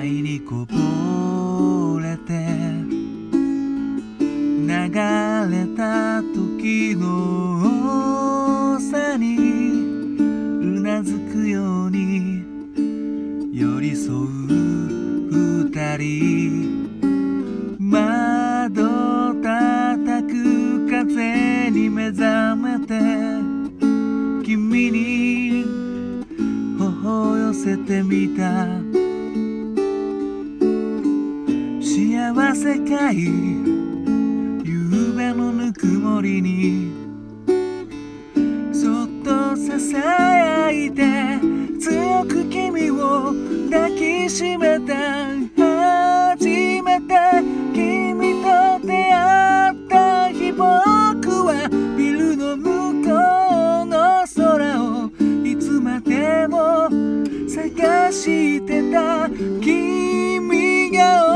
[0.00, 2.32] 愛にこぼれて
[4.66, 12.42] 流れた時のさにうなずくように
[13.52, 16.49] 寄り添う二人。
[33.24, 36.92] 夕べのぬくもりに
[38.72, 41.02] そっとささやいて
[41.80, 43.32] 強く君を
[43.70, 44.94] 抱きしめた
[46.36, 46.46] 初
[46.82, 47.14] めて
[47.74, 50.64] 君と出会った日僕
[51.46, 51.68] は
[51.98, 53.10] ビルの向こ
[53.82, 55.10] うの空を
[55.44, 56.88] いつまでも
[57.48, 59.28] 探してた。
[59.60, 61.29] 君が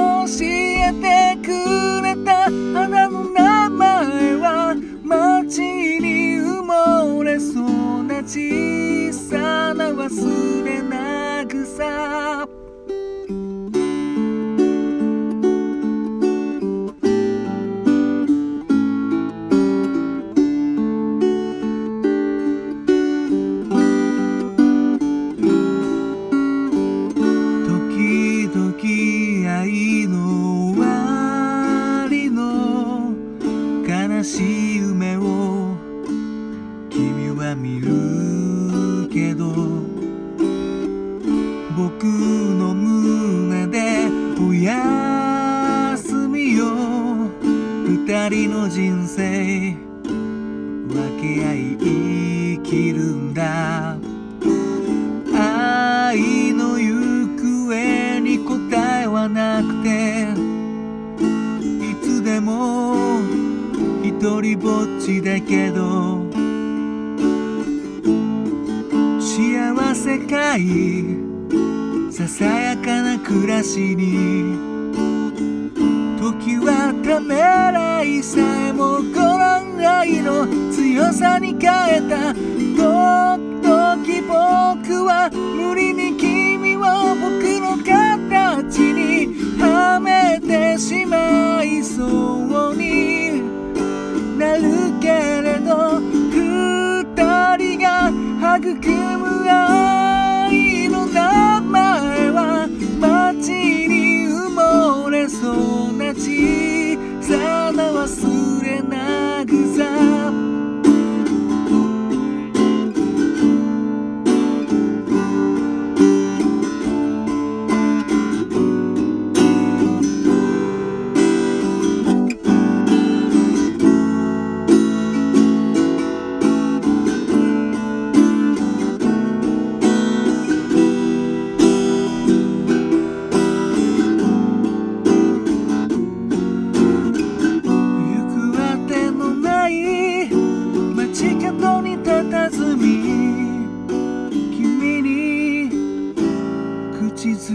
[8.27, 12.49] 小さな忘れなぐさ。
[27.67, 33.13] 時々愛の終わりの
[33.87, 35.77] 悲しい夢を
[36.89, 38.04] 君は見る。
[51.21, 51.77] け合い
[52.57, 53.97] 生きるんだ。
[56.15, 56.95] 愛の行
[57.69, 60.29] 方に答えはなくて
[61.85, 63.19] いつでも
[64.05, 66.23] 一人ぼっちだけど
[69.19, 71.05] 幸せかい
[72.13, 74.57] ささやかな暮らしに
[76.21, 79.03] 時はためらいさえも
[79.85, 83.97] 愛の強さに変えた時々
[84.83, 92.74] 僕は無理に君を僕の形にはめてしまいそう。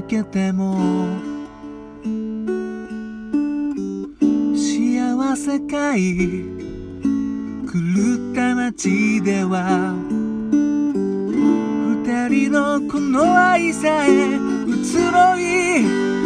[0.10, 1.20] けても
[4.56, 6.18] 幸せかい
[7.68, 7.78] 狂
[8.32, 9.94] った街では
[12.04, 14.40] 二人のこの愛さえ移
[15.14, 16.19] ろい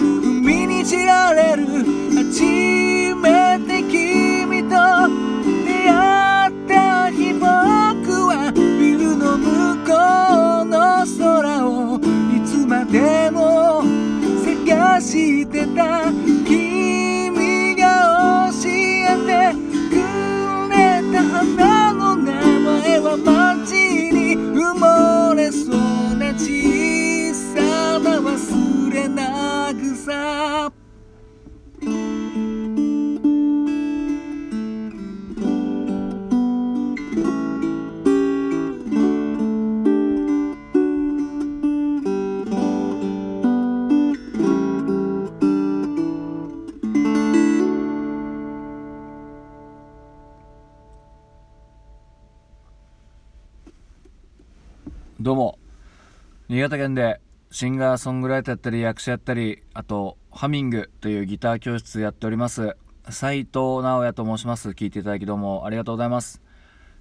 [56.50, 62.76] 新潟県でシンガーソングライターやったり役者やったりあとハミングというギター教室やっております。
[63.10, 64.70] 斉藤直也と申します。
[64.72, 66.42] 聞いていただきどうもありがとうございます。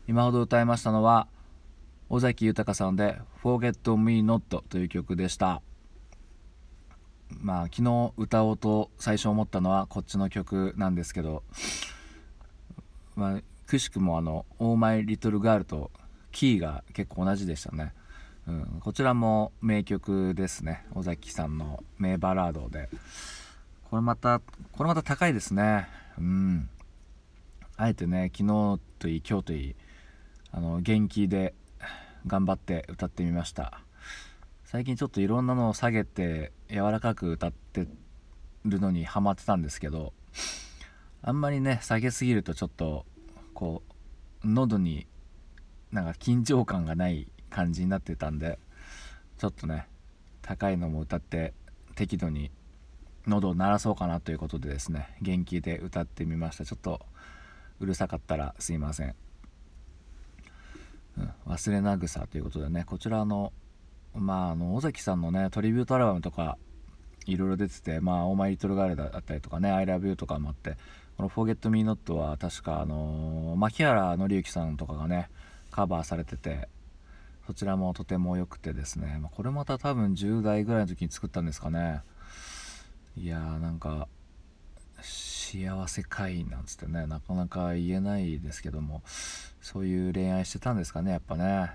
[0.06, 1.26] 今ほど歌いましたのは
[2.08, 5.60] 尾崎豊さんで「Forget Me Not」という曲でした。
[7.40, 11.42] まあ昨日歌おうと最初思ったのはこっちの曲なんですけど
[13.16, 15.90] まあくしくもあの「オーマイ・リトル・ガール」と
[16.30, 17.92] キーが結構同じでしたね。
[18.46, 20.84] うん、こちらも名曲ですね。
[20.94, 22.88] 尾崎さんの名バラードで。
[23.84, 24.40] これまた
[24.72, 25.86] これまた高いですね。
[26.18, 26.68] うん。
[27.76, 29.76] あえてね昨日といい今日といい
[30.50, 31.54] あの元気で
[32.26, 33.80] 頑張って歌ってみました。
[34.64, 37.86] 最近ちょっといろんなのを下げて柔らかく歌って
[38.64, 40.14] るのにハマってたんですけど
[41.20, 43.04] あんまりね下げすぎるとちょっと
[43.52, 43.82] こ
[44.42, 45.06] う喉に
[45.90, 48.58] なんか緊張感がない感じになってたんで
[49.38, 49.86] ちょっとね
[50.40, 51.52] 高いのも歌って
[51.94, 52.50] 適度に
[53.26, 56.64] 喉を鳴らそうかなということでですね元気で歌ってみました。
[56.64, 57.00] ちょっと
[57.80, 59.14] うるさかったらすいません、
[61.18, 63.52] うん、忘れなぐさということでねこちらの
[64.14, 66.58] まあの尾崎さんのねトリビュートアルバムとか
[67.26, 70.76] いろいろ出ててまあ「オーマイ・リトル・ガール」だったりとかね「I love you」とかもあって
[71.16, 75.28] この「Forget Me Not」は確かあの牧原紀之さんとかがね
[75.70, 76.68] カバーされてて
[77.46, 82.02] そちらもとても良くてですね、ま、これまた多分10代ぐらいの時に作ったんですかね。
[83.16, 84.08] いやーなんか
[85.02, 87.06] 幸せ会なんつってね。
[87.06, 89.02] なかなか言えないですけども。
[89.60, 91.70] そういう恋愛してたんですかねやっぱね、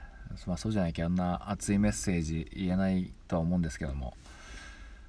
[0.46, 4.14] まあ、そうじゃなきゃあんな熱いメッセージ言えないとは思うんですけども。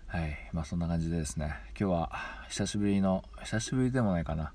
[0.06, 0.36] はい。
[0.52, 1.54] まあそんな感じでですね。
[1.78, 2.12] 今日は
[2.48, 4.52] 久しぶりの久しぶりでもないかな。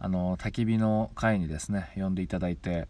[0.00, 2.86] あの焚き火の会にですね呼んでいただいて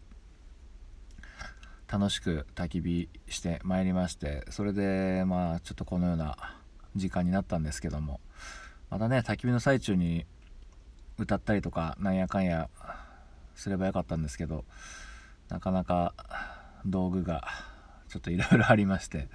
[1.90, 6.36] 楽しく焚き火してまいりましてそれでまあちょっとこのような
[6.96, 8.20] 時間になったんですけども
[8.90, 10.26] またね焚き火の最中に
[11.18, 12.68] 歌ったりとかなんやかんや
[13.54, 14.64] すればよかったんですけど
[15.48, 16.14] なかなか
[16.84, 17.48] 道具が
[18.08, 19.28] ちょっといろいろありまして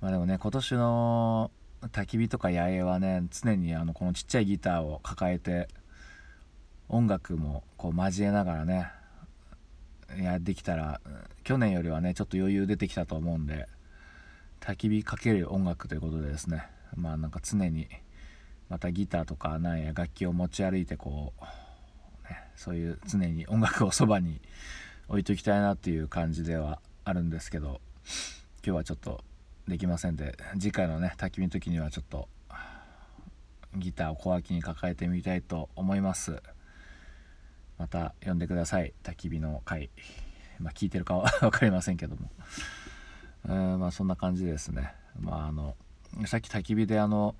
[0.00, 1.50] まあでもね今年の
[1.82, 5.68] 焚き火とか野営はね常にあのこのちっちゃいギターを抱えて
[6.88, 8.90] 音楽もこう交えながらね
[10.18, 11.00] やできたら
[11.42, 13.66] 去年よりはねちょっと余裕出てきたと思うんで
[14.60, 16.66] 焚き火かける音楽ということでですね。
[16.96, 17.88] まあなんか常に
[18.68, 24.40] またギターとかなんや楽器を持ち歩いてこう、ね、そういう常に音楽をそばに
[25.08, 27.80] 置いときたいなっていう感じではあるんですけど
[28.64, 29.22] 今日はちょっと
[29.68, 32.28] できませんで次回のね焚き火の時にはちょっと
[33.76, 36.42] ギターを小脇に抱えてみたいと思います。
[37.78, 38.92] また呼んでください。
[39.02, 39.90] 焚き火の回
[40.58, 42.30] まあ聞いてるかは 分かりませんけども。
[43.46, 44.94] うんまあそんな感じですね。
[45.20, 45.76] まああの
[46.26, 47.36] さっき焚き火であの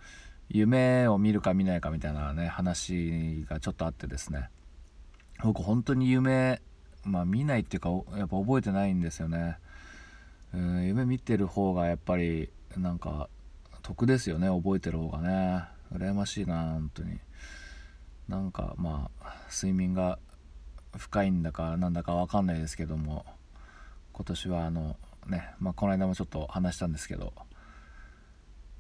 [0.48, 4.50] 夢を見るか見ないかみたいなね話がちょっとあってですね。
[5.42, 6.60] 僕本当に夢
[7.04, 9.58] まあ見ないっていうかやっぱ覚えてないんですよね。
[10.52, 13.28] うん夢見てる方がやっぱりなんか
[13.82, 14.48] 得ですよね。
[14.48, 15.64] 覚えてる方がね。
[15.92, 17.18] 羨ましいな本当に。
[18.28, 20.18] なんかまあ睡眠が
[20.96, 23.24] 深いんだかなんだか分かんないですけども
[24.12, 27.32] 今年はあのね、まあ、この間もちょっと話したんですけど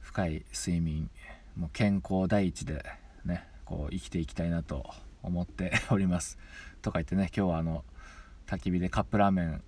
[0.00, 1.10] 深い睡眠
[1.56, 2.84] もう健康第一で
[3.24, 4.86] ねこう生きていきたいなと
[5.22, 6.38] 思っております。
[6.82, 7.84] とか言ってね今日はあの
[8.46, 9.62] 焚き火でカップラーメン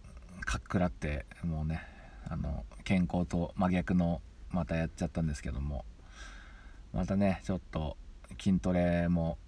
[0.45, 1.83] かっくらってもうね
[2.29, 5.85] あの健康と真逆のまたやっちゃったんですけども
[6.93, 7.97] またねちょっと
[8.39, 9.39] 筋トレも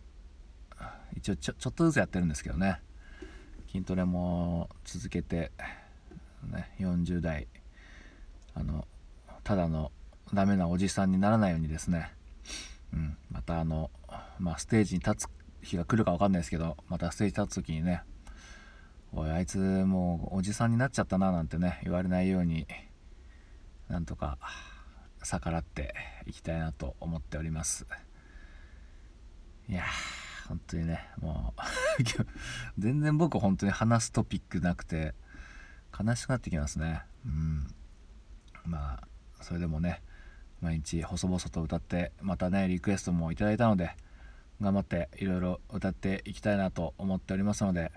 [1.17, 2.81] 一応ちょちょっとずつやってるんですけどね。
[3.71, 5.53] 筋トレも続けて、
[6.45, 7.47] ね、40代
[8.55, 8.87] あの
[9.45, 9.93] ただの
[10.33, 12.13] ダメなおじさんにならないようにですね、
[12.93, 13.91] うん、またあの、
[14.39, 15.29] まあ、ステージに立つ
[15.63, 18.03] 日が来るか分かんないですけどまたステージ立つ時にね
[19.13, 22.67] おいあいつもうおじさんになっちゃったななんてね言われないように
[23.89, 24.39] なんとか
[25.23, 25.95] 逆らって
[26.27, 27.87] いきたいなと思っております。
[29.69, 29.85] いや
[30.49, 32.03] 本当にねもう
[32.81, 35.15] 全然僕本当に話すトピックなくて
[35.99, 37.03] 悲しくなってきますね。
[37.27, 37.67] うん。
[38.65, 39.09] まあ
[39.43, 40.03] それでもね
[40.61, 43.95] 毎日細々と歌ってまたねリクエストもいただいたので
[44.61, 47.93] 頑張っていろいろ歌っていきたいなと思っておりますので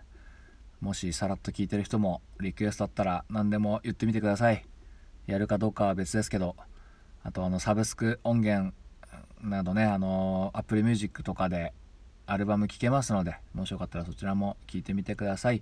[0.79, 4.65] もしさらっと聞いてる人もリクエストあったら何でも言ってみてください。
[5.27, 6.55] やるかどうかは別ですけど
[7.24, 8.74] あとあのサブスク音源
[9.41, 11.74] などねあの Apple Music とかで
[12.31, 15.61] アルバム聴けますのでもしよかったらそちらも聴いてみてください。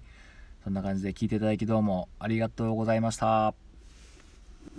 [0.64, 3.69] そんな感じで聴いていただきどうもありがとうございました。